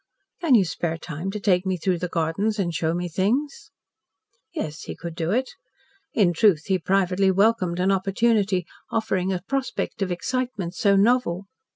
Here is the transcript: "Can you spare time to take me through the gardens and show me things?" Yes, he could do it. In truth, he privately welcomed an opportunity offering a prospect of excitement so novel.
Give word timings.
"Can 0.39 0.55
you 0.55 0.65
spare 0.65 0.97
time 0.97 1.29
to 1.29 1.39
take 1.39 1.63
me 1.63 1.77
through 1.77 1.99
the 1.99 2.07
gardens 2.07 2.57
and 2.57 2.73
show 2.73 2.95
me 2.95 3.07
things?" 3.07 3.69
Yes, 4.51 4.81
he 4.85 4.95
could 4.95 5.13
do 5.13 5.29
it. 5.29 5.51
In 6.11 6.33
truth, 6.33 6.63
he 6.65 6.79
privately 6.79 7.29
welcomed 7.29 7.79
an 7.79 7.91
opportunity 7.91 8.65
offering 8.89 9.31
a 9.31 9.43
prospect 9.47 10.01
of 10.01 10.11
excitement 10.11 10.73
so 10.73 10.95
novel. 10.95 11.45